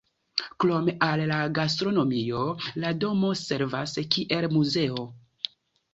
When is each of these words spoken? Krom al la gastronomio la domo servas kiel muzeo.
Krom 0.63 0.87
al 1.07 1.21
la 1.31 1.37
gastronomio 1.57 2.41
la 2.85 2.93
domo 3.05 3.31
servas 3.45 3.95
kiel 4.17 4.49
muzeo. 4.59 5.07